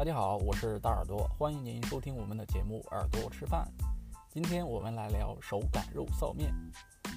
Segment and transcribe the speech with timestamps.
[0.00, 3.70] 大家好，我是大耳朵，欢迎您收听我们的节目《耳朵吃饭》。
[4.30, 6.54] 今天我们来聊手擀肉臊面。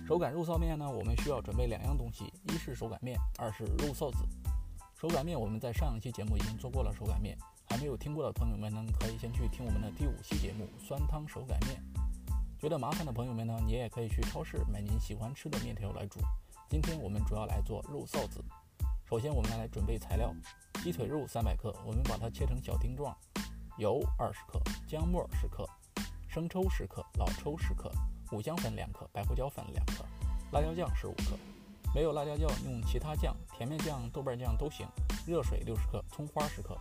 [0.06, 4.28] 手擀肉臊面呢，我们需要准备两样东西，一是手擀面，二是肉臊子。
[5.00, 7.38] 手擀面我们在上一期节目已经做过了手擀面，
[7.70, 11.82] 还没有听过的朋友们呢，可以先去听我们的第五期节目《酸汤手擀面》。
[12.62, 16.20] 觉得麻烦的朋友们呢，你也可以去超市买您喜欢吃的面条来煮。
[16.68, 18.44] 今天我们主要来做肉臊子。
[19.10, 20.34] 首先，我们来准备材料：
[20.82, 23.14] 鸡腿肉三百克，我们把它切成小丁状；
[23.78, 25.68] 油二十克，姜末十克，
[26.28, 27.92] 生抽十克，老抽十克，
[28.32, 30.06] 五香粉两克，白胡椒粉两克，
[30.52, 31.38] 辣椒酱十五克。
[31.94, 34.88] 没有辣椒酱，用其他酱，甜面酱、豆瓣酱都行。
[35.28, 36.76] 热水六十克，葱花十克。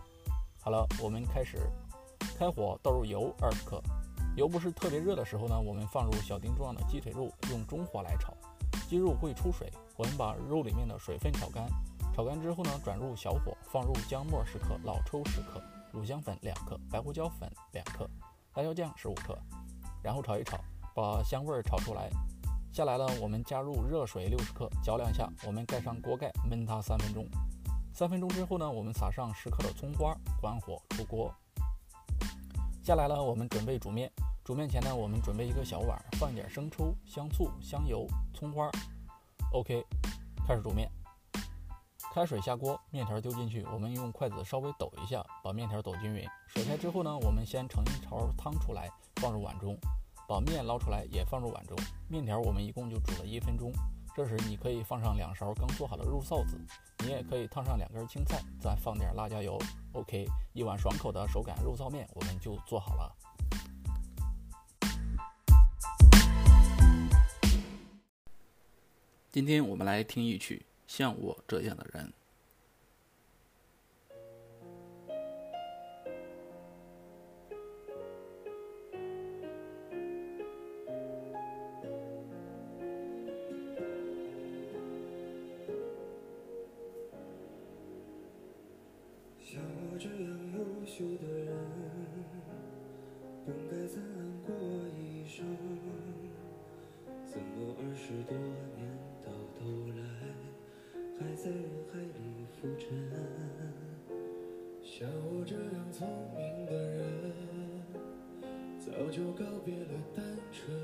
[0.59, 1.69] 好了，我们开始。
[2.39, 3.79] 开火，倒入油二十克。
[4.35, 8.33] 油不是特别热的时候呢，我们放入小丁状的鸡腿肉，用中火来炒。
[8.89, 11.69] 鸡肉会出水，我们把肉里面的水分炒干。
[12.13, 15.59] 炒干之后呢，转入小火，放入姜末十克、老抽十克、
[15.95, 18.07] 五香粉两克、白胡椒粉两克、
[18.53, 19.35] 辣椒酱十五克，
[20.03, 20.55] 然后炒一炒，
[20.93, 22.11] 把香味儿炒出来。
[22.71, 27.25] 下来了，我们加入热水六十克，搅两下，我们盖上锅盖，焖它三分钟。
[27.91, 31.33] 三分钟之后呢，我们撒上十克的葱花，关火出锅。
[32.83, 34.11] 下来了，我们准备煮面。
[34.43, 38.69] 煮面前呢，我们准备一个小碗，放点生抽、香醋、香油、葱花。
[39.51, 39.83] OK，
[40.47, 40.87] 开始煮面。
[42.13, 46.23] 开水下锅，面条丢进去，我们用筷子稍微抖一下，把面条抖均匀。
[46.45, 49.75] 水开之后呢，我们先盛一勺汤出来，放入碗中，
[50.27, 51.75] 把面捞出来也放入碗中。
[52.07, 53.71] 面条我们一共就煮了一分钟。
[54.15, 56.55] 这时你可以放上两勺刚做好的肉臊子，
[56.99, 59.57] 你也可以烫上两根青菜，再放点辣椒油。
[59.93, 63.11] OK，一碗爽口的手擀肉臊面我们就做好了。
[69.31, 70.63] 今天我们来听一曲。
[70.87, 72.13] 像我这样的人。
[89.41, 90.17] 像我这样
[90.53, 91.55] 优秀的人，
[93.45, 94.55] 本该灿烂过
[94.97, 95.45] 一生，
[97.23, 98.35] 怎么二十多
[98.75, 98.87] 年
[99.23, 99.65] 到头
[99.95, 100.22] 来？
[101.23, 102.89] 还在人海里浮沉，
[104.83, 107.01] 像我这样聪明的人，
[108.77, 110.75] 早就告别了单纯，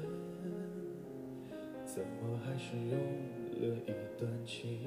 [1.86, 2.96] 怎么还是用
[3.60, 4.80] 了一段情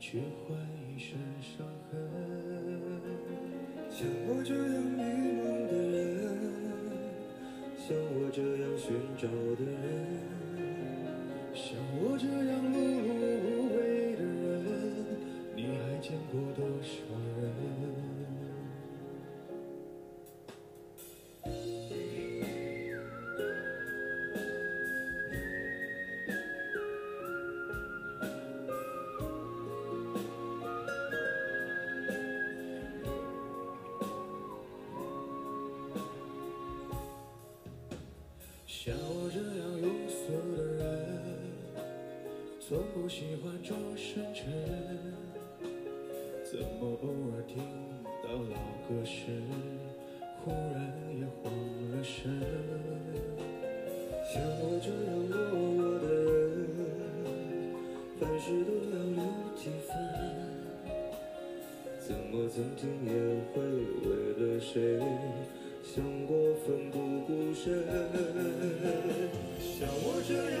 [0.00, 0.56] 去换
[0.88, 2.00] 一身伤痕？
[3.90, 5.02] 像我这样迷
[5.36, 6.00] 茫的人，
[7.76, 9.84] 像我这样寻找的人，
[11.52, 13.61] 像我这样碌碌无。
[16.02, 16.90] 见过多少
[17.40, 17.52] 人？
[38.66, 40.16] 像我这样庸俗
[40.56, 40.82] 的人，
[42.58, 44.42] 从不喜欢装深沉。
[46.52, 47.56] 怎么偶尔听
[48.22, 49.40] 到老歌时，
[50.44, 50.76] 忽然
[51.18, 51.50] 也慌
[51.90, 52.28] 了神？
[54.30, 56.76] 像我这样懦弱的人，
[58.20, 59.24] 凡事都要留
[59.56, 59.96] 几分。
[61.98, 63.10] 怎么曾经也
[63.54, 63.56] 会
[64.04, 65.00] 为了谁
[65.82, 66.36] 想过
[66.66, 67.64] 奋不顾身？
[69.58, 70.60] 像我这样，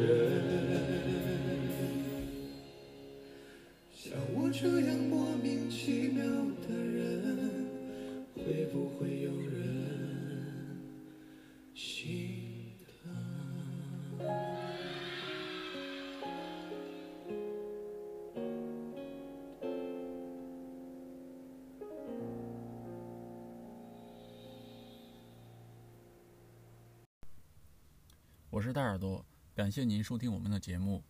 [28.51, 29.25] 我是大耳朵，
[29.55, 31.03] 感谢您收听我们的节目。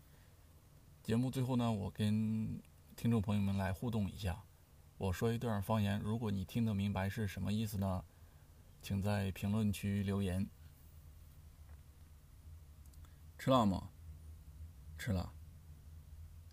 [1.04, 2.62] 节目最后呢，我跟
[2.96, 4.42] 听众朋友们来互动一下。
[4.98, 8.06] 我说一段方言，如果你听得明白是什么意思呢？
[8.82, 10.48] 请在评论区留言。
[13.44, 13.90] 吃了吗？
[15.00, 15.34] 吃了。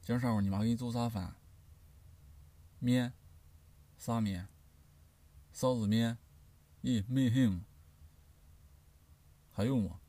[0.01, 1.37] 今儿上午你妈给你做啥饭？
[2.79, 3.13] 面？
[3.99, 4.49] 啥面？
[5.53, 6.17] 臊子面？
[6.81, 7.63] 咦，没行。
[9.53, 10.01] 还有吗？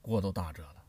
[0.00, 0.81] 锅都打折了。